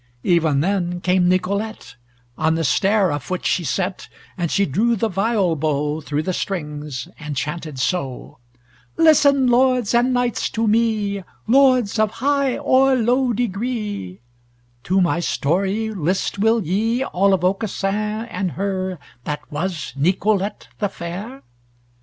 Even 0.23 0.61
then 0.61 0.99
came 0.99 1.29
Nicolete 1.29 1.95
On 2.35 2.55
the 2.55 2.63
stair 2.63 3.11
a 3.11 3.19
foot 3.19 3.45
she 3.45 3.63
set, 3.63 4.09
And 4.35 4.49
she 4.49 4.65
drew 4.65 4.95
the 4.95 5.09
viol 5.09 5.55
bow 5.55 6.01
Through 6.01 6.23
the 6.23 6.33
strings 6.33 7.07
and 7.19 7.37
chanted 7.37 7.77
so; 7.77 8.39
"Listen, 8.97 9.45
lords 9.45 9.93
and 9.93 10.11
knights, 10.11 10.49
to 10.49 10.65
me, 10.67 11.23
Lords 11.45 11.99
of 11.99 12.13
high 12.13 12.57
or 12.57 12.95
low 12.95 13.31
degree, 13.31 14.21
To 14.85 15.01
my 15.01 15.19
story 15.19 15.91
list 15.93 16.39
will 16.39 16.63
ye 16.65 17.03
All 17.05 17.31
of 17.31 17.43
Aucassin 17.43 18.25
and 18.27 18.53
her 18.53 18.97
That 19.25 19.51
was 19.51 19.93
Nicolete 19.95 20.67
the 20.79 20.89
fair? 20.89 21.43